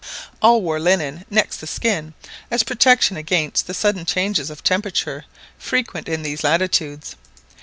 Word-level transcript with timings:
All 0.41 0.63
wore 0.63 0.79
linen 0.79 1.25
next 1.29 1.57
the 1.57 1.67
skin 1.67 2.15
as 2.49 2.63
a 2.63 2.65
protection 2.65 3.17
against 3.17 3.67
the 3.67 3.75
sudden 3.75 4.03
changes 4.03 4.49
of 4.49 4.63
temperature 4.63 5.25
frequent 5.59 6.09
in 6.09 6.23
these 6.23 6.43
latitudes. 6.43 7.15